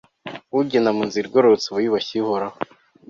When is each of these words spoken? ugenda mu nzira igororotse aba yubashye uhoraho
ugenda 0.59 0.89
mu 0.95 1.03
nzira 1.07 1.25
igororotse 1.27 1.65
aba 1.69 1.79
yubashye 1.83 2.15
uhoraho 2.23 2.57